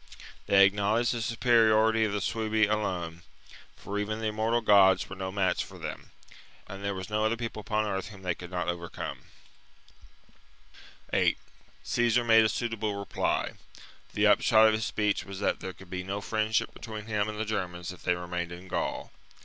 They 0.47 0.63
ac 0.63 0.75
knowledged 0.75 1.11
the 1.13 1.21
superiority 1.21 2.03
of 2.05 2.11
the 2.11 2.21
Suebi 2.21 2.65
alone, 2.67 3.21
for 3.75 3.99
even 3.99 4.17
the 4.17 4.29
immortal 4.29 4.61
gods 4.61 5.07
were 5.07 5.15
no 5.15 5.31
match 5.31 5.63
for 5.63 5.77
them; 5.77 6.09
and 6.65 6.83
there 6.83 6.95
was 6.95 7.11
no 7.11 7.23
other 7.23 7.37
people 7.37 7.59
upon 7.59 7.85
earth 7.85 8.07
whom 8.07 8.23
they 8.23 8.33
could 8.33 8.49
not 8.49 8.67
overcome. 8.67 9.25
IV 11.13 11.35
USIPETES 11.37 11.37
AND 11.37 11.45
TENCTERI 12.17 12.21
103 12.23 12.23
8. 12.23 12.23
Caesar 12.23 12.23
made 12.23 12.45
a 12.45 12.49
suitable 12.49 12.95
reply. 12.95 13.51
The 14.15 14.25
upshot 14.25 14.71
55 14.71 14.71
b.c. 14.71 14.73
of 14.73 14.73
his 14.73 14.85
speech 14.85 15.23
was 15.29 15.39
that 15.39 15.59
there 15.59 15.73
could 15.73 15.91
be 15.91 16.03
no 16.03 16.19
friend 16.19 16.49
JJfj^f^'"^*° 16.49 16.55
ship 16.55 16.73
between 16.73 17.05
him 17.05 17.29
and 17.29 17.39
the 17.39 17.45
Germans 17.45 17.91
if 17.91 18.01
they 18.01 18.13
^^j^^JJ^^j^^ 18.15 18.21
remained 18.21 18.51
in 18.51 18.67
Gaul. 18.67 19.11